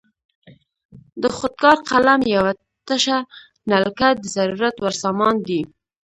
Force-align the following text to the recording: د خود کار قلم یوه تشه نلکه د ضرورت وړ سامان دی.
د 1.21 1.23
خود 1.37 1.53
کار 1.63 1.77
قلم 1.89 2.21
یوه 2.35 2.51
تشه 2.87 3.17
نلکه 3.69 4.07
د 4.21 4.23
ضرورت 4.35 4.75
وړ 4.79 4.93
سامان 5.03 5.35
دی. 5.47 5.61